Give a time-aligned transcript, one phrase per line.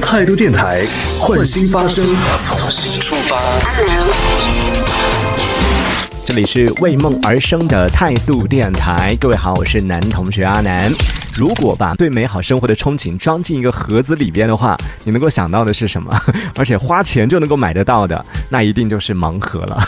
[0.00, 0.82] 态度电台，
[1.18, 2.02] 换新发声，
[2.34, 3.36] 从新出发。
[6.24, 10.90] 这里是为梦而生的态度电台，各位好，我是男同学阿南。
[11.36, 16.18] 如果把对美好生活的憧憬装进一个盒子里边的话，你能够想到的是什么？
[16.56, 19.86] 而且花钱就能够买得到的，那一定就是盲盒了。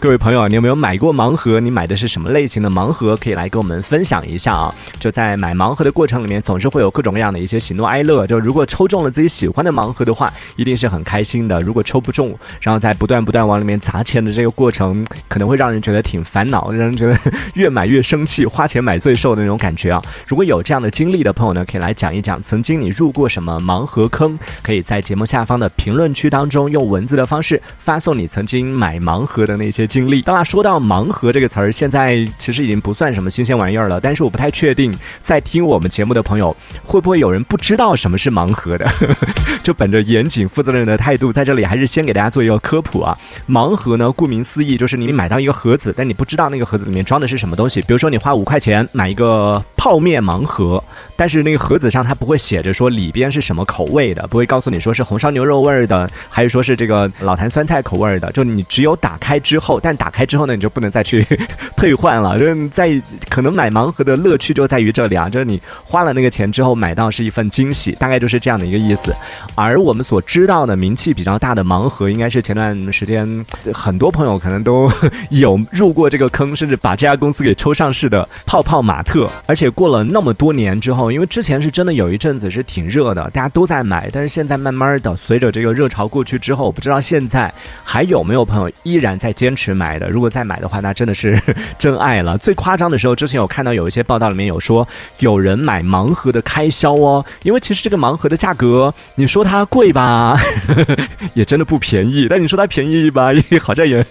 [0.00, 1.58] 各位朋友，你有没有买过盲盒？
[1.58, 3.16] 你买的是什么类型的盲盒？
[3.16, 4.72] 可以来跟我们分享一下啊！
[5.00, 8.24] 就在买盲盒的过程里面，总是会有各种各样的一些喜怒哀乐。
[8.24, 12.28] 就如果抽中了自己喜欢的盲盒的话，一定是很开心的；如果抽不中，
[12.60, 17.18] 然后在不断不断往里面砸钱的这个过程，可能会让人觉得挺烦恼，让人觉得
[17.54, 20.00] 越买越生气，花钱买罪受的那种感觉啊！
[20.28, 24.38] 如果有这样的经历的朋友呢，可以来讲一讲，曾经你入过什么盲盒坑？
[24.62, 30.22] 可以在节目下方的评论区当中用文字的方式发送你曾经买盲盒的那些经历。
[30.22, 34.00] 当然，说到盲盒这个词儿，现在其实已经不算什么新鲜玩意儿了。
[34.00, 38.86] 但是我不太确定，在听我们节目的朋友，会不会有人不知道什么是盲盒的？
[39.64, 43.16] 就本着严谨负责任的态度，在这里还是先给大家做一个科普啊。
[43.48, 47.80] 盲盒呢，顾名思义，就是你买到一个盒子，但你不知道那个盒子里面装的是什么东西。
[47.80, 50.82] 比如说，你花五块钱买一个泡面盲盒，
[51.18, 58.30] 但是那个盒子上它不会写着说里边是什么口味的，不会告诉你说是红烧牛肉味儿的，还是说是这个老坛酸菜口味儿的。
[58.30, 60.28] 就你只有打开之后，但打开。
[60.28, 61.26] 之后呢，你就不能再去
[61.74, 62.38] 退换了。
[62.38, 69.16] 就是在可能买盲盒的乐趣就在于这里啊，就是你花了那个钱之后买到是一份惊喜，大概就是这样的一个意思。
[69.54, 73.26] 而我们所知道的名气比较大的盲盒，应该是前段时间
[73.72, 74.92] 很多朋友可能都
[75.30, 79.26] 有入过这个坑，甚至把这家公司给抽上市的泡泡玛特。
[79.46, 87.52] 而且过了那么多年之后，因为之前是真的有一阵子是挺热的，大家都在买，但是现在慢慢的随着这个热潮过去之后，我不知道现在
[87.84, 90.08] 还有没有朋友依然在坚持买的。
[90.08, 91.40] 如果再买的话，那真的是
[91.78, 92.36] 真爱了。
[92.38, 94.86] 最夸张的时候，之前有看到有一些报道里面有说，
[95.18, 100.38] 有人买盲盒的开销哦，因为其实这个盲盒的价格，你说它贵吧，
[101.34, 104.04] 也真的不便宜；但你说它便宜吧，也 好像也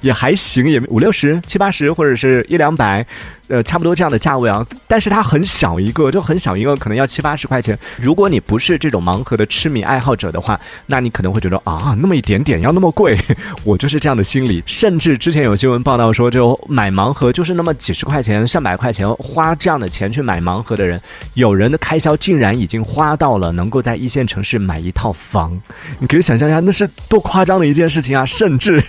[0.00, 3.06] 也还行，也五六十、七八十或者是一两百。
[3.48, 7.78] 呃，差不多这样的价位啊，但是它很小一个，就很小一个，可能要七八十块钱。
[7.98, 13.18] 如果你不是这种盲盒的痴迷爱好者的话，那你可能会觉得啊，那么一点点要那么贵，
[13.64, 14.62] 我就是这样的心理。
[14.66, 21.00] 甚至之前有新闻报道说，就买盲盒就是那么几十块钱、上百块钱，花这样的钱去买盲盒的人，
[21.34, 25.58] 有人的开销竟然已经花到了能够在一线城市买一套房。
[25.98, 28.26] 你可以想象一下，那是多夸张的一件事情啊！
[28.26, 28.82] 甚至，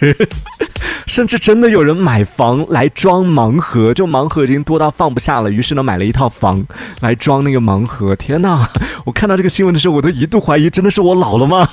[1.06, 4.44] 甚至真的有人买房来装盲盒，就盲盒。
[4.44, 6.66] 已经多到放不下了，于是呢买了一套房
[7.02, 8.16] 来装那个盲盒。
[8.16, 8.68] 天哪！
[9.06, 11.68] 我看到这个新闻的时候，我都一度怀疑，真的是我老了吗？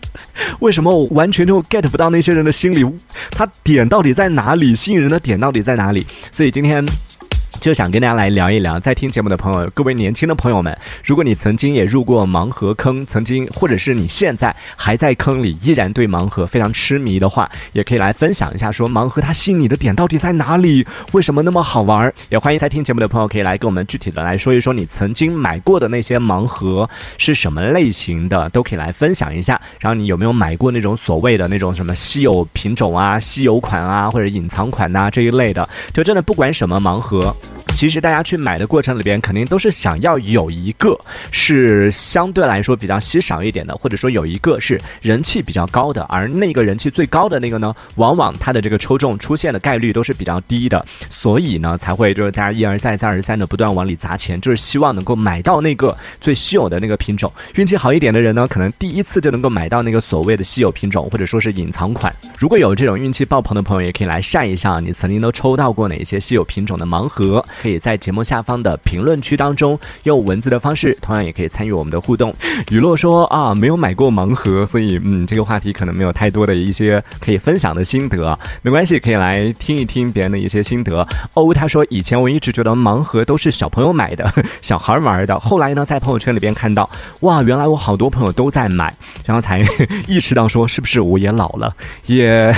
[0.60, 2.84] 为什么我完全就 get 不到那些人的心理？
[3.30, 4.74] 他点到底在哪里？
[4.74, 6.06] 吸引人的点到底在哪里？
[6.30, 6.84] 所以今天。
[7.62, 20.84] 就想跟大家来聊一聊，在听节目的朋友，各位年轻的朋友们，如果你曾经也入过盲盒坑，曾经或者是你现在还在坑里，依然对盲盒非常痴迷的话，也可以来分享一下，说盲盒它吸引你的点到底在哪里？
[21.12, 22.12] 为什么那么好玩？
[22.30, 29.60] 也欢迎在听节目的朋友可以来跟我们具体的来说一说，你曾经买过的那些盲盒是什么类型的，都可以来分享一下。
[29.78, 35.68] 然后你有没有买过那种所谓的那种什么稀有品种啊、稀有款啊，或者隐藏款呐这一类的？
[35.94, 37.32] 就真的不管什么盲盒。
[37.82, 40.96] 其实大家去买的过程里边，肯定都是想要有一个
[41.32, 57.32] 是相对来说比较稀少一点的，或者说有一个是人气比较高的，而那个人气最高的那个呢，往往它的这个抽中出现的概率都是比较低的，所以呢才会就是大家一而再再而三的不断往里砸钱，就是希望能够买到那个最稀有的那个品种。
[57.56, 62.14] 运气好一点的人呢，可能第一次就能够买到那个所谓的稀有品种，或者说是隐藏款。
[62.38, 67.44] 如果有这种运气爆棚的朋友，也可以来晒一下你曾经都抽到过哪些稀有品种的盲盒。
[67.60, 72.34] 可以也在节目下方的评论区当中用文字的方式，同样也可以参与我们的互动。
[72.70, 78.38] 雨落说啊，没有买过盲盒，所以嗯，这个话题可能没有太多的一些可以分享的心得。
[78.60, 81.06] 没关系，可以来听一听别人的一些心得。
[81.34, 84.30] 哦，他说以前我一直觉得盲盒都是小朋友买的，
[84.60, 85.38] 小孩玩的。
[85.40, 86.88] 后来呢，在朋友圈里边看到，
[87.20, 88.94] 哇，原来我好多朋友都在买，
[89.24, 89.58] 然后才
[90.06, 91.74] 意识到说，是不是我也老了，
[92.06, 92.54] 也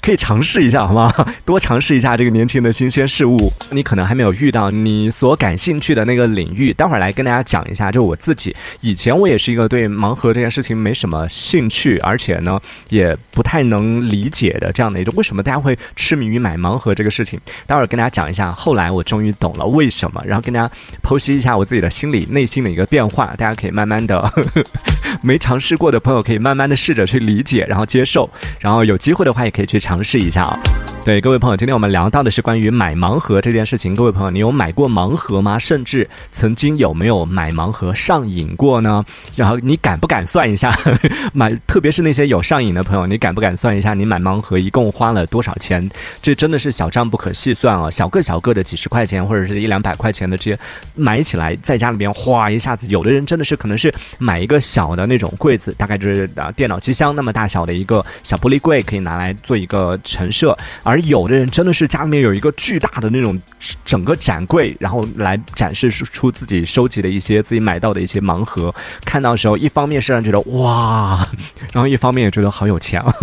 [0.00, 1.12] 可以尝试一下，好吗？
[1.44, 3.52] 多尝试一下这个年轻的新鲜事物。
[3.70, 7.90] 你可能还没有遇到你所感兴趣的那个领域，待会儿来跟大家讲一下。
[7.92, 15.12] 就我自己以前，我也是一个对盲盒这件事情没什么兴趣，而且呢也不太能理解的这样的一种。
[15.16, 17.38] 为什么大家会痴迷于买盲盒这个事情？
[17.66, 18.52] 待会儿跟大家讲一下。
[18.52, 20.72] 后来我终于懂了为什么，然后跟大家
[21.02, 23.26] 剖析一下我自己的心理内心的一个变化。
[23.36, 24.32] 大家可以慢慢的，
[25.22, 28.28] 没尝试过的朋友可以慢慢的试着去理解，然后接受，
[28.60, 30.56] 然后有机会的话也可以去尝试一下啊。
[31.04, 33.92] 对各位朋友，今天我们聊到的是关于买盲盒这件事情。
[33.92, 35.58] 各位朋友，你有买过盲盒吗？
[35.58, 39.04] 甚至曾经有没有买盲盒上瘾过呢？
[39.34, 40.72] 然后你敢不敢算一下
[41.34, 41.52] 买？
[41.66, 45.90] 特别是那些有上瘾的朋友，你敢不敢算一下你买盲盒一共花了多少钱？
[46.22, 47.90] 这真的是小账不可细算啊！
[47.90, 50.58] 小个小个的几十块钱或者是一两百块钱的这些
[50.94, 60.56] 买起来，在家里边哗一下子，有的人真的是可能是买一个小的那种柜子，大概就是啊电脑机箱那么大小的一个小玻璃柜，可以拿来做一个陈设。
[60.84, 63.40] 而而有的人真的是家里面有一个巨大的那种
[63.82, 68.74] 整个展柜，然后来展示出自己收集的一些自己买到的一些盲盒。
[69.02, 71.26] 看到时候，一方面是让人觉得哇，
[71.72, 73.14] 然后一方面也觉得好有钱啊，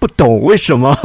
[0.00, 0.98] 不懂为什么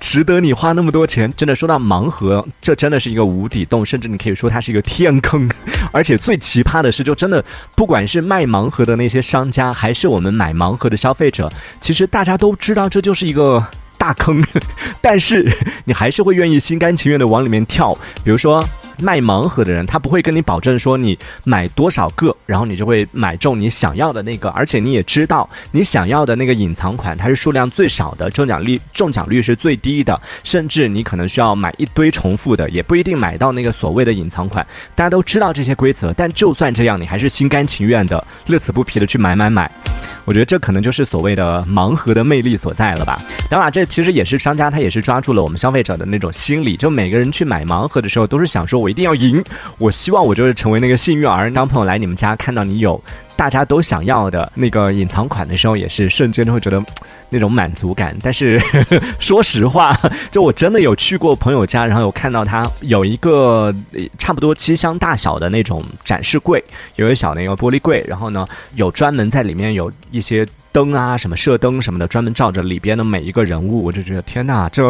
[0.00, 1.30] 值得你花那么多钱。
[1.36, 5.46] 真的说到盲盒，这真的是一个无底洞，甚至你可以说它是一个天坑。
[5.92, 7.44] 而且最奇葩的是，就真的
[7.74, 13.62] 不管是卖盲盒的那些商家，还是我们买盲盒的消费者，其实大家都知道这就是一个。
[14.06, 14.40] 大坑，
[15.02, 15.52] 但是
[15.84, 17.92] 你还是会愿意心甘情愿的往里面跳。
[18.22, 18.64] 比如说
[18.98, 34.66] 卖盲盒的人，他不会跟你保证说你买多少个，然后你就会买中你想要的那个，而且你也知道你想要的那个隐藏款，它是数量最少的，中奖率中奖率是最低的，甚至你可能需要买一堆重复的，也不一定买到那个所谓的隐藏款。
[34.94, 39.70] 大家都知道这些规则，但就算这样，你还是心甘情愿的、乐此不疲的去买买买。
[40.24, 43.16] 我觉得这可能就是所谓的盲盒的魅力所在了吧。
[43.48, 49.42] 当然，这其实也是商家他也是抓住了我们消费者的那种心理，就每个人去买盲盒的时候都是想说，我一定要赢，
[49.78, 51.50] 我希望我就是成为那个幸运儿。
[51.50, 53.02] 当朋友来你们家看到你有。
[53.36, 56.82] 大家都想要的那个隐藏款的时候，也是瞬间都会觉得
[57.28, 58.16] 那种满足感。
[58.22, 58.60] 但是
[59.20, 59.96] 说实话，
[60.30, 63.74] 就我真的有去过朋友家，然后有看到他有一个
[64.18, 66.64] 差不多机箱大小的那种展示柜，
[66.96, 70.46] 有一小的一个玻璃柜，然后呢有专门在里面有一些。
[70.72, 74.86] 灯啊，什么射灯什么的，专门照着里边的每一个人物，我就觉得天哪，这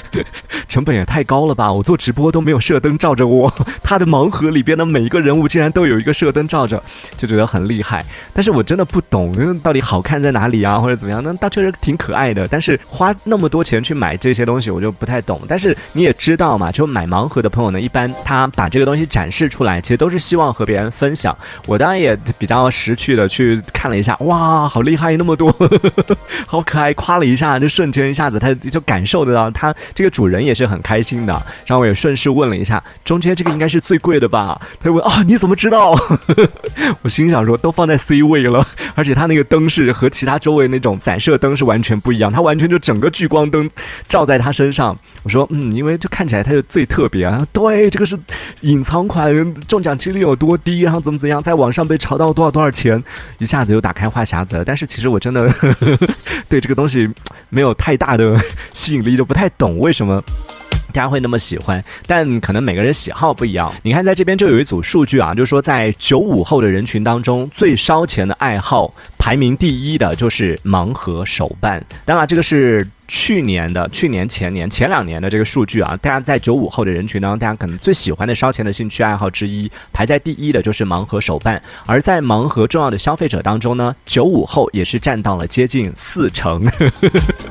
[0.66, 1.70] 成本也太高了吧！
[1.70, 3.52] 我做直播都没有射灯照着我，
[3.82, 6.82] 他的盲盒里边的每一个人物竟然都有一个射灯照着，
[7.18, 8.04] 就觉得很厉害。
[8.34, 9.32] 但是我真的不懂，
[9.62, 11.22] 到底好看在哪里啊，或者怎么样？
[11.22, 15.40] 那它确实挺可爱的，但是花那么多钱去买这些东西，我就不太懂。
[15.48, 21.36] 但是你也知道嘛，就买盲盒的朋友呢，一般他把这个东西展示出来，其实都是希望和别人分享。
[21.66, 25.16] 我当然也比较识趣的去看了一下，哇，好厉害！
[25.16, 25.54] 那么多，
[26.46, 31.32] 好可爱，夸了一下，就瞬间一下子，他就感受得到，他这个主人也是很开心的。
[31.66, 34.60] 然后我也顺势问了一下，中间这个应该是最贵的吧？
[34.80, 35.94] 他就问啊，你怎么知道？
[37.02, 38.66] 我心想说，都放在 C 位了，
[38.96, 43.68] 而且他那个灯是和其他周围那种散射灯是完全不一样，它完全就整个聚光灯
[44.08, 44.96] 照在他身上。
[45.22, 47.46] 我说，嗯，因为就看起来他就最特别啊。
[47.52, 48.18] 对，这个是
[48.62, 53.02] 隐藏款，中奖几率有多低，然后怎么怎么样，在网上被炒到多少多少钱，
[53.36, 54.64] 一下子又打开话匣子了。
[54.64, 55.10] 但是其实。
[55.10, 55.52] 我真的
[56.48, 57.10] 对这个东西
[57.48, 58.40] 没有太大的
[58.72, 60.22] 吸引力，就不太懂为什么
[60.90, 61.82] 大家会那么喜欢。
[62.06, 63.72] 但可能每个人喜好不一样。
[63.82, 71.84] 你看，在这边就有一组数据啊，就是说在九五后的人群当中，最烧钱的爱好排名第一的就是盲盒手办。
[72.04, 72.86] 当然，这个是。
[73.12, 81.60] 去年的、去年前年、前两年的这个数据啊，大家在九五后的人群当中，大家可能最喜欢的烧钱的兴趣爱好之一，排在第一的就是盲盒手办。
[81.86, 86.64] 而在盲盒重要的消费者当中呢，九五后也是占到了接近四成。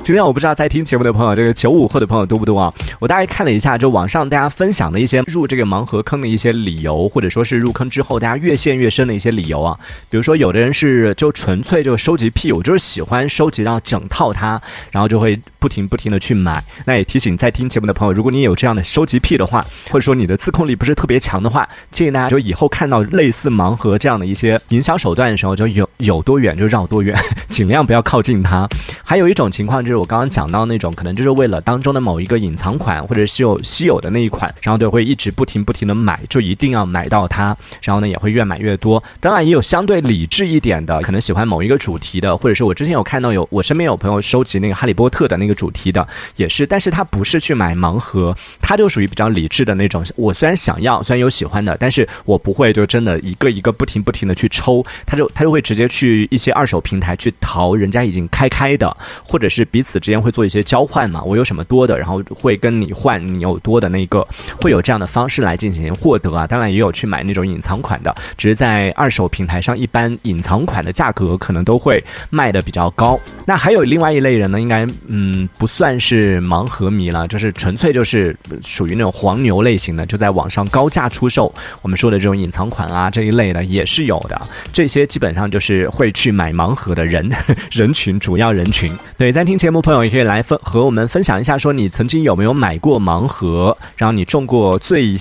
[0.03, 2.73] 今天我不知道在听节目的朋友，这个九五后的朋友多不多啊？
[2.99, 9.77] 我大概看了一下，就网上大家分享的一些入这个盲盒坑的一些理由，或者说是入坑之后大家越陷越深的一些理由啊。
[10.09, 14.59] 比如说，有的人是就纯粹就收集癖，我就是喜欢收集到整套它，
[14.91, 15.39] 然后就会。
[15.61, 27.13] 不停不停的去买，那也提醒在听节目的朋友，如果你有这样的收集癖的话，或者说你的自控力不是特别强的话，建议大家就以后看到类似盲盒这样的一些营销手段的时候，就有有多远就绕多远，
[27.49, 28.65] 尽量不要靠近它。
[29.03, 39.03] 还有一种情况就就是我刚刚讲到那种，可能就是为了当中的某一个隐藏款或者稀有稀有的那一款，然后就会一直不停不停的买，就一定要买到它，然后呢也会越买越多。
[39.19, 50.05] 当然也有相对理智一点的，可能喜欢某一个主题的，或者是我之前有看到有我身边有朋友收集那个哈利波特的那个主题的，也是，但是他不是去买盲盒，他就属于比较理智的那种。
[50.15, 61.21] 我虽然想要，虽然有喜欢的，但是我不会就真的一个一个不停不停的去抽，他就他就会直接去一些二手平台去淘人家已经开开的，或者是彼此之间会做一些交换嘛。
[61.23, 64.25] 我有什么多的，然后会跟你换你有多的那个，
[64.61, 66.47] 会有这样的方式来进行获得啊。
[66.47, 73.19] 当然也有去买那种隐藏款的，只是在二手平台上，一般隐藏款的价格可能都会卖的比较高。
[73.45, 75.47] 那还有另外一类人呢，应该嗯。
[75.57, 81.53] 不算是盲盒迷了，就是纯粹就是属于那种黄牛类型的，就在网上高价出售。
[81.81, 87.29] 我们说的这种隐藏款啊这一类的也是有的，这些基本上就是会去买盲盒的人
[87.71, 88.89] 人群，主要人群。
[89.17, 95.17] 对，在听节目朋友也可以来分和我们分享一下，说你曾经有没有买过盲盒，然后你中过最，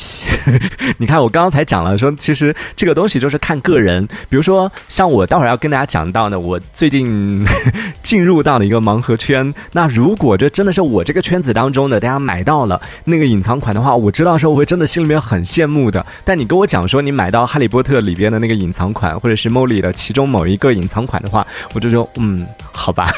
[0.98, 7.44] 你看我刚刚才讲了，说其实这个东西就是看个人，比如说像我待会儿要跟大家讲到的，我最近
[8.00, 16.06] 进入到了一个盲盒圈，那如果这真的是我这个圈子当中的大家买到了那个隐藏款的话，我知道说我会真的心里面很羡慕的。
[16.24, 23.12] 但你跟我讲说你买到《哈利波特》里边的那个隐藏款，或者是梦里的其中某一个隐藏款的话，我就说嗯，好吧，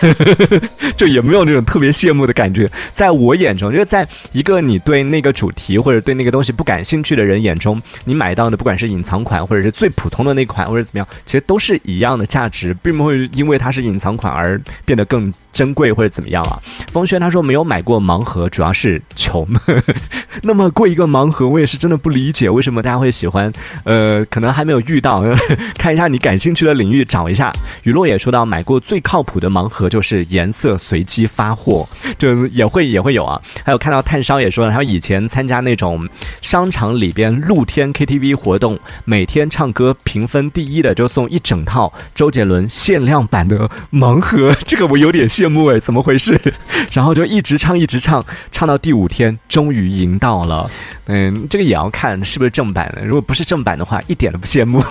[0.97, 2.69] 就也没有那种特别羡慕的感觉。
[2.95, 15.33] 在我眼中，就是在一个你对那个主题或者对那个东西不感兴趣的人眼中，你买到的不管是隐藏款或者是最普通的那款或者怎么样，其实都是一样的价值，并不会因为它是隐藏款而变得更。
[15.53, 16.59] 珍贵或者怎么样啊？
[16.93, 19.47] 风轩他说没有买过盲盒，主要是穷。
[20.43, 23.53] 那么贵一个盲盒，我也是真的不理解为什么大家会喜欢。
[23.85, 25.25] 呃，可能还没有遇到，
[25.77, 27.53] 看一下你感兴趣的领域找一下。
[27.83, 31.89] 雨落也说到买过最靠谱的盲盒就是颜色随机发货，
[32.19, 33.41] 就也会也会有啊。
[33.65, 36.09] 还有看到炭烧也说了，他以前参加那种
[36.43, 45.29] 商场里边露天 KTV 活动，每天唱歌评分第一的就送一整套周杰伦限量版的盲盒，这个我有点。
[45.41, 46.39] 羡慕哎，怎么回事？
[46.93, 50.69] 然后就一直唱，一直唱，唱到第五天，终于赢到了。
[51.07, 53.05] 嗯，这个也要看是不是正版的。
[53.05, 54.83] 如果不是正版的话，一点都不羡慕。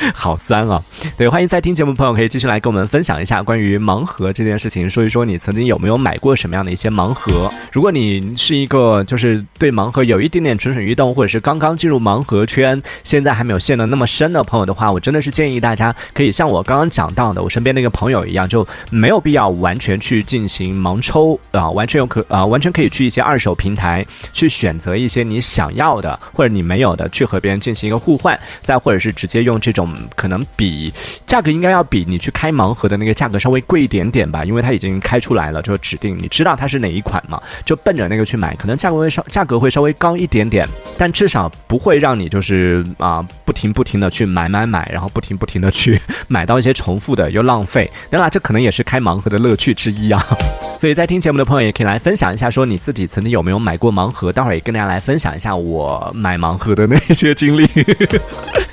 [0.14, 0.82] 好酸啊！
[1.16, 7.50] 对，欢迎在听节目朋友可以继续来跟我们分享一下关于盲盒这件事情，说一说你曾经有没有买过什么样的一些盲盒。
[7.70, 29.89] 如果你是一个就是对盲盒有一点点蠢蠢欲动，或者是刚刚进入盲盒圈，现在还没有陷得那么深的朋友的话，我真的是建议大家可以像我刚刚讲到的，我身边那个朋友一样，就没有必要完全去进行盲抽啊，完全有可啊，完全可以去一些二手平台去选择一些你想要的或者你没有的，去和别人进行一个互换，再或者是直接用这种。
[30.16, 30.92] 可能比
[31.26, 40.66] 价格应该要比你去开盲盒的那个价格稍微贵一点点吧，因为它已经开出来了，就指定你知道它是哪一款嘛，就奔着那个去买，可能价格会稍价格会稍微高一点点，
[40.98, 50.24] 但至少不会让你就是啊不停不停的去买买买，然后不停不停的去买到一些重复的又浪费，当然这可能也是开盲盒的乐趣之一啊。
[50.78, 57.68] 所以在听节目的朋友也可以来分享一下，说你自己曾经有没有买过盲盒，待会儿也跟大家来分享一下我买盲盒的那些经历。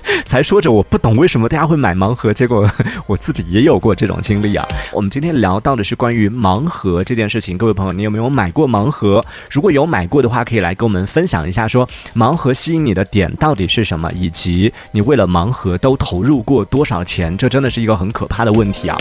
[0.25, 2.69] 才说着我不懂为什么大家会买盲盒，结果
[3.07, 4.65] 我自己也有过这种经历啊。
[4.93, 9.23] 我们今天聊到的是关于盲盒这件事情，各位朋友，你有没有买过盲盒？
[9.49, 17.37] 如果有买过的话，可以来跟我们分享一下，说盲盒吸引你的点到底是什么，以及你为了盲盒都投入过多少钱？
[17.37, 18.95] 这真的是一个很可怕的问题啊。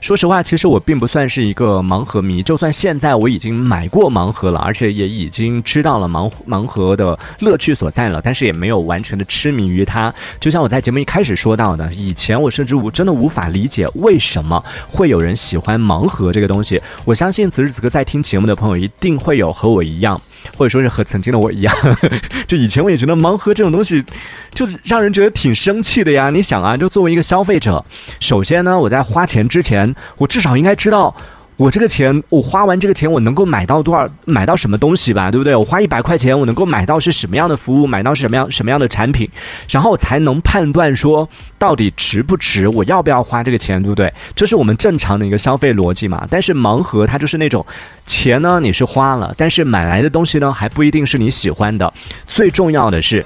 [0.00, 2.42] 说实话，其实我并不算是一个盲盒迷。
[2.42, 10.12] 就算现在我已经买过盲盒了，而且也已经知道了盲盲盒的乐趣所在了，但是也没有完全的痴迷于它。
[10.38, 16.80] 就像我在节目一开始说到的，以前我甚至无真的无法理解为什么会有人喜欢盲盒这个东西。
[17.04, 20.20] 我相信此时此刻在听节目的朋友一定会有和我一样。
[20.54, 21.74] 或者说是和曾经的我一样，
[22.46, 24.04] 就以前我也觉得盲盒这种东西，
[24.52, 26.28] 就让人觉得挺生气的呀。
[26.28, 27.84] 你想啊，就作为一个消费者，
[28.20, 31.16] 首先呢，我在花钱之前，我至少应该知道。
[31.56, 34.06] 我这个钱，我花完这个钱，我能够买到多少？
[34.26, 35.56] 买到什么东西吧，对不对？
[35.56, 37.86] 我花一百块钱，我能够买到是什么样的服务？
[37.86, 39.26] 买到是什么样什么样的产品？
[39.70, 41.26] 然后才能判断说
[41.58, 42.68] 到底值不值？
[42.68, 44.12] 我要不要花这个钱，对不对？
[44.34, 46.26] 这是我们正常的一个消费逻辑嘛。
[46.30, 47.64] 但是盲盒它就是那种
[48.06, 51.90] 钱呢，你是花了，但是买来的东西呢，还不一定是你喜欢的。
[52.26, 53.24] 最重要的是。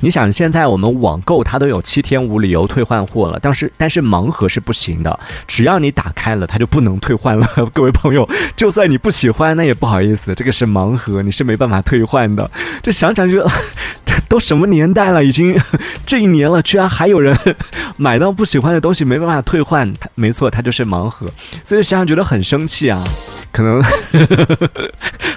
[0.00, 7.48] 你想，现在我们网购它都有七天无理由退换货了，但是但是盲盒是不行的，只要你打开了，它就不能退换了。
[7.72, 12.50] 各位朋友，就算你不喜欢，那也不好意思，这个是盲盒，你是没办法退换的。
[12.82, 13.46] 这想想就，
[14.28, 15.58] 都什么年代了，已经
[16.04, 17.36] 这一年了，居然还有人
[17.96, 21.26] 买到不喜欢的东西没办法退换，没错，它就是盲盒，
[21.64, 23.02] 所以想想觉得很生气啊。
[23.52, 24.70] 可能呵呵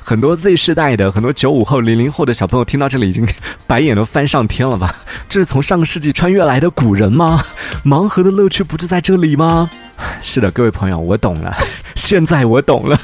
[0.04, 3.26] 很多 Z 世代的、很多九五后、零零后的小朋友听到这里，已经
[3.66, 4.94] 白眼都翻上天了吧？
[5.30, 7.42] 这是从上个世纪穿越来的古人吗？
[7.86, 9.70] 盲盒的乐趣不就在这里吗？
[10.22, 11.56] 是的，各位朋友，我懂了。
[11.96, 13.00] 现在我懂了，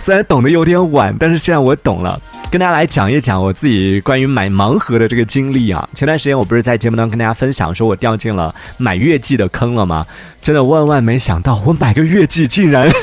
[0.00, 2.20] 虽然懂得有点晚，但是现在我懂了。
[2.50, 5.88] 跟大家来讲一讲我自己关于买盲盒的这个经历啊。
[5.94, 10.04] 前段时间我不是在节目当中跟大家分享，说我掉进了买月季的坑了吗？
[10.40, 12.90] 真的万万没想到，我买个月季竟然。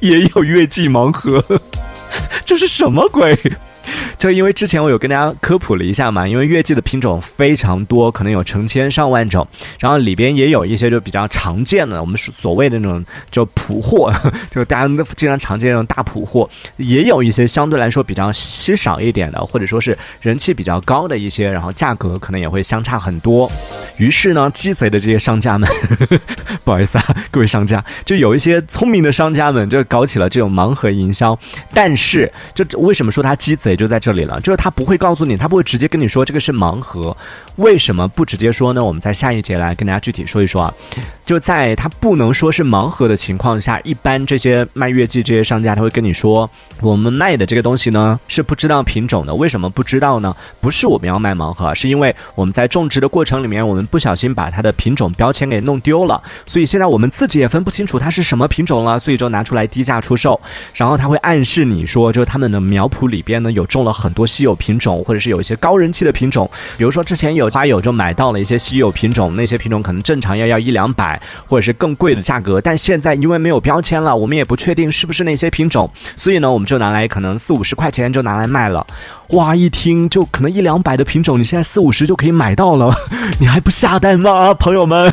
[0.00, 1.42] 也有月季盲盒，
[2.44, 3.34] 这是什么鬼？
[4.18, 9.46] 就因为之前我有跟大家科普了一下嘛，因为月季的品种非常多，可能有成千上万种，
[9.78, 14.12] 然后里边也有一些就比较常见的，我们所谓的那种就普货，
[14.50, 23.48] 就大家都经常常见那种大普货，也有一些相对来说比较稀少一点的，或者说是人气比较高的一些，然后价格可能也会相差很多。
[23.98, 26.20] 于是呢，鸡贼的这些商家们，呵 呵
[26.64, 31.38] 不好意思啊，各位商家，就有一些聪明的商家们就搞起了这种盲盒营销，
[31.72, 34.40] 但是就为什么说他鸡贼就在这这里了？
[34.40, 37.14] 就是他不会告诉你，他不会直接跟你说这个是盲盒，
[37.56, 38.82] 为什么不直接说呢？
[38.82, 40.74] 我们在下一节来跟大家具体说一说啊。
[41.26, 46.48] 就在他不能说是盲盒的情况下，一般这些卖月季这些商家他会跟你说，
[46.80, 49.34] 我们卖的这个东西呢是不知道品种的。
[49.34, 50.34] 为什么不知道呢？
[50.58, 60.40] 不是我们要卖盲盒，是因为我们在种植的过程里面，我们不小心把它的品种标签给弄丢了，所以现在我们自己也分不清楚它是什么品种了，所以就拿出来低价出售。
[60.72, 66.48] 然后他会暗示你说，就是他们的苗圃里边呢有种了很多稀有品种，或者是有一些高人气的品种。
[66.76, 71.20] 比如说之前有花友就买到了一些稀有品种，那些品种可能正常要要一两百。
[71.48, 78.86] 或者是更贵的价格，但现在因为没有标签了，我们也不确定是不是那些品种，所以呢，我们就拿来可能四五十块钱就拿来卖了。
[79.30, 82.94] 哇，一听就可能一两百的品种，你现在四五十就可以买到了，
[83.38, 85.12] 你还不下单吗，朋友们？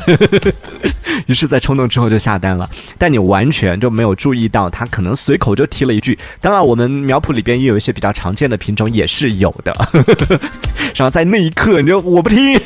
[1.26, 6.18] 于是，在冲动之后就下单了，但你完全就没有注意到，他可能随口就提了一句。
[6.40, 9.74] 当然，我们苗圃里边也有一些比较常见的品种，也是有的。
[10.94, 12.58] 然后在那一刻，你就我不听。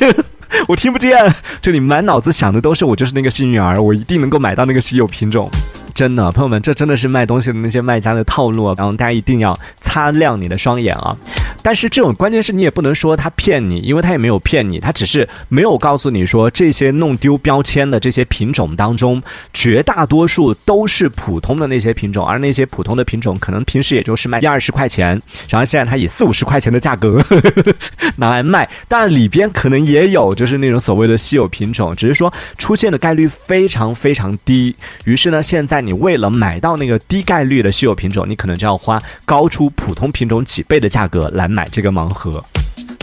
[0.67, 5.49] 我听不见，就你满脑子想的都是我就是那个幸运儿，我一定能够买到那个稀有品种。
[5.93, 11.15] 真的，朋友们，这真的是卖东西的那些卖家的套路啊，然后大家一定要擦亮你的双眼啊！
[11.61, 19.21] 但是这种关键是你也不能说他骗你，因为他也没有骗你，他只是没有告诉你说这些弄丢标签的这些品种当中，
[19.53, 27.23] 绝大多数都是普通的那些品种，而那些普通的品种可能平时也就是卖一二十块钱，然后现在他以四五十块钱的价格
[28.17, 34.75] 拿来卖，但里边可能也有就是那种所谓的稀有品种，只是说出现的概率非常非常低。
[35.05, 42.43] 于是呢，现在你为了买到那个低概率的稀有品种，你可能就要花高出普通品种几倍的价格来买这个盲盒。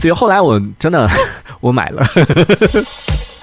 [0.00, 1.08] 所以后来我真的
[1.60, 2.06] 我买了。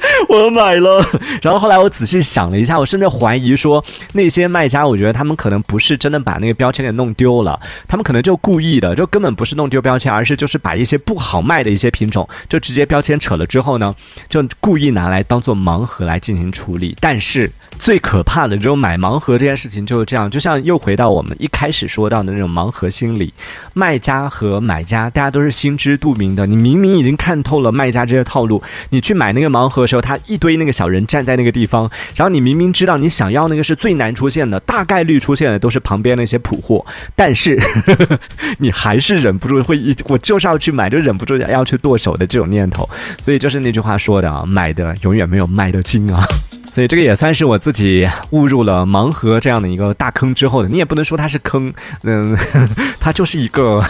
[0.29, 1.05] 我买了，
[1.41, 3.83] 然后后来我仔细想了一下，我甚至怀疑说
[4.13, 13.95] 那些卖家，我觉得他们可能不是真的把那个标签给弄丢了，他们可能就故意的，就根本不是弄丢标签，而是就是把一些不好卖的一些品种，就直接标签扯了之后呢，
[14.29, 16.95] 就故意拿来当做盲盒来进行处理。
[16.99, 23.33] 但是最可怕的，就买盲盒这件事情就是这样，就像又回到我们一开始说到的那种盲盒心理，
[23.73, 30.05] 卖家和买家大家都是心知肚明的，你明明已经看透了卖家这些套路，你去买那个盲盒时候。
[30.05, 37.59] 他一堆那个小人站在那个地方，然后你明明知道你想要那个是最难出现的，大概率出现的都是旁边那些普货，但是
[38.59, 42.87] 你还是忍不住会一，我就是要去买，就忍不住要去剁手的这种念头。
[43.19, 46.23] 所以就是那句话说的啊，买的永远没有卖的精啊。
[46.71, 52.37] 所以这个也算是我自己误入了盲盒这样的一个大坑之后的，你也不能说它是坑，嗯，
[52.99, 53.81] 它就是一个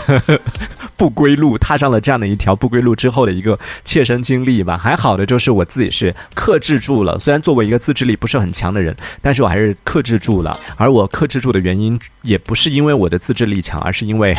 [0.97, 4.77] 不归路，踏上了这样的一条不归路之后的一个切身经历吧。
[4.77, 10.57] 还好的就是我自己是克制住了，虽然作为一个自制力不是很强的人，但是我还是克制住了。
[10.77, 14.35] 而我克制住的原因也不是因为我的自制力强，而是因为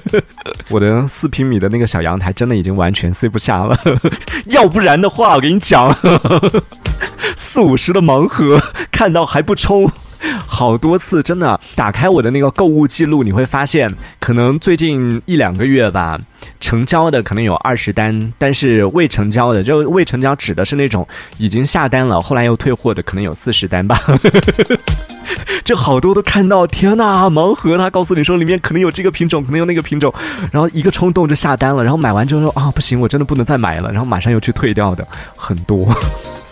[0.68, 3.78] 我的四平米的那个小阳台真的已经完全塞不下了，
[4.46, 5.96] 要不然的话，我跟你讲。
[7.36, 9.90] 四五十的盲盒，看到还不冲，
[10.46, 11.58] 好多次，真的。
[11.74, 16.18] 打开我的那个购物记录，你会发现，可能最近一两个月吧，
[16.60, 21.06] 成交的可能有二十单，但是未成交的，就未成交指的是那种
[21.38, 23.98] 已经下单了，后来又退货的，可能有四十单吧。
[25.64, 30.12] 这好多都看到，天呐，盲盒，他告诉你说里面可能有这个品种，可能有那个品种，
[30.50, 35.06] 然后一个冲动就下单了，然后买完之后说啊，不行，我真的不能再买了，然后马上又去退掉的，
[35.36, 35.94] 很多。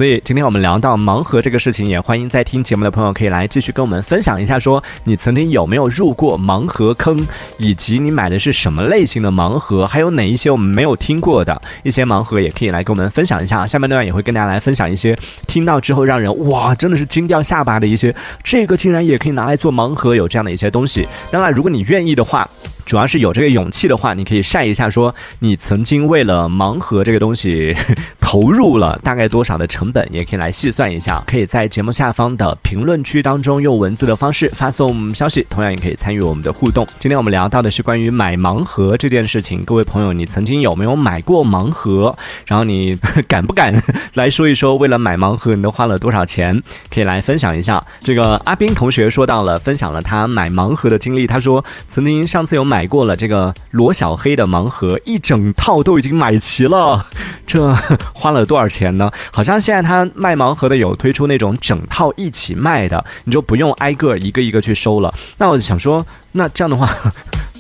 [0.01, 7.21] 所以今天我们聊到盲盒这个事情，也欢迎在听节目的朋友可以来继续跟我们分享一下，说你曾经有没有入过盲盒坑，
[7.59, 13.67] 以及你买的是什么类型的盲盒，还有哪一些我们没有听过的一些盲盒，也可以来跟我们分享一下。
[13.67, 15.15] 下面段也会跟大家来分享一些
[15.47, 21.07] 听到之后让人哇，真的是惊掉下巴的一些，这个竟然也可以拿来做盲盒，有这样的一些东西。
[21.31, 22.49] 当然，如果你愿意的话。
[22.91, 27.73] 主要是有这个勇气的话，你可以晒一下，说你曾经为了盲盒这个东西
[28.19, 31.23] 投入了大概多少的成本，也可以来细算一下。
[31.25, 36.85] 可以在节目下方的评论区当中用文字的方式发送消息，同样也可以参与我们的互动。
[36.99, 42.19] 今天我们聊到的是关于买盲盒这件事情，各位朋友，你曾经有没有买过盲盒？
[42.45, 42.99] 然后你
[43.29, 43.73] 敢不敢
[44.15, 46.61] 来说一说，为了买盲盒你都花了多少钱？
[46.93, 47.81] 可以来分享一下。
[48.01, 52.80] 这个阿斌同学说到了，分享了他买盲盒的经历，他说曾经上次有买。
[52.81, 57.05] 买过了这个罗小黑的盲盒，一整套都已经买齐了。
[57.47, 57.77] 这
[58.15, 59.11] 花了多少钱呢？
[59.31, 65.13] 好像现在他卖盲盒的有推出那种整套一起卖的，你就不用挨个一个一个去收了。
[65.37, 66.89] 那我就想说，那这样的话。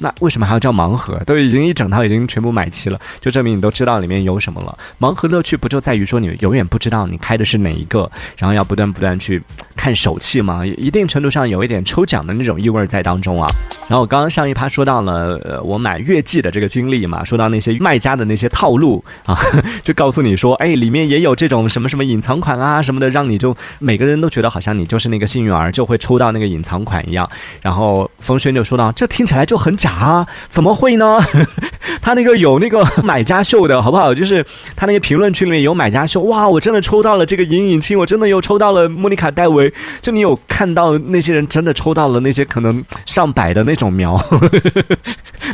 [0.03, 1.21] 那为什么还要叫盲盒？
[1.27, 4.77] 都已经一整套已经全部买齐了，就证明你都知道里面有什么了。
[4.99, 9.43] 盲盒乐趣不就在于说你永远不知道你开的是哪一个，然后要不断不断去
[9.77, 10.65] 看手气吗？
[10.65, 13.47] 一定程度上有一点抽奖的那种意味在当中啊。
[13.89, 19.37] 然后我刚刚上一趴说到了呃我买月季的这个经历嘛，说到那些卖家的那些套路啊，
[19.85, 27.29] 就告诉你说，哎，里面也有这种什么什么隐藏款啊什么的，让你就每个人都觉得好像你就是那个幸运儿，就会抽到那个隐藏款一样。
[27.61, 29.89] 然后风轩就说到，这听起来就很假。
[29.92, 31.18] 啊，怎么会呢？
[32.03, 34.14] 他那个有那个买家秀的好不好？
[34.14, 39.72] 就是他那个评论区里面有买家秀，哇，我真的抽到了这个隐隐青，我真的又抽到了莫妮卡戴维。
[40.00, 44.18] 就你有看到那些人真的抽到了那些可能上百的那种苗，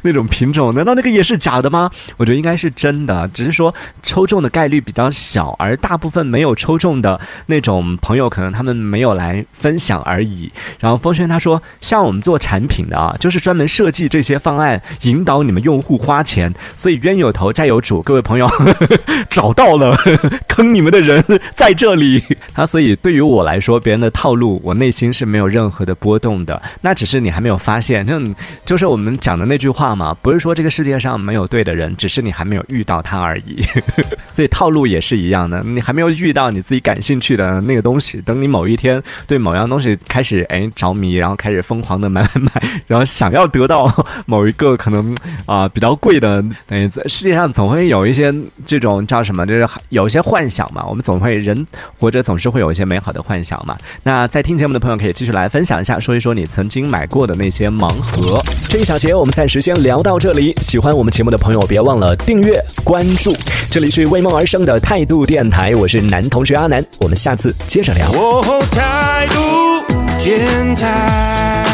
[0.06, 0.72] 那种品种？
[0.74, 1.90] 难道那个也是假的吗？
[2.16, 10.50] 我觉得应该是真的，只是说抽中的概率比较小，而大部分没有抽中的那种朋友，可能他们没有来分享而已。
[10.80, 14.36] 然后风轩他说，像我们做产品的啊，就是专门设计这些。
[14.46, 18.48] 方案引导你们用户花钱，所以冤有头债有主，各位朋友
[19.28, 19.98] 找到了
[20.46, 21.24] 坑你们的人
[21.56, 22.22] 在这里。
[22.54, 26.62] 他所以对于我来说，别人的套路，我内心是没有任何的波动的。
[26.80, 28.22] 那只是你还没有发现，那
[28.64, 33.64] 就是我们讲的那句话嘛，不是说这个世界上没有对的人，只是你还没有遇到他而已。
[34.30, 43.86] 所以套路也是一样的，你还没有遇到你自己感兴趣的那个东西，等你某一天对某样东西开始哎着迷，然后开始疯狂的买买买，然后想要得到。
[44.26, 45.14] 某一个可能
[45.46, 50.84] 啊比较贵的，等于世界上总会有一些这种叫什么，就是有一些幻想嘛。
[50.86, 51.66] 我们总会人
[51.98, 53.76] 活着总是会有一些美好的幻想嘛。
[54.02, 58.42] 那在听节目的朋友可以继续来分享一下，说一说你曾经买过的那些盲盒。
[58.68, 60.54] 这一小节我们暂时先聊到这里。
[60.60, 63.34] 喜欢我们节目的朋友别忘了订阅关注。
[63.70, 68.10] 这里是为梦而生的态度电台，我是男同学阿南，我们下次接着聊。
[68.70, 69.42] 态度
[70.22, 71.65] 电台。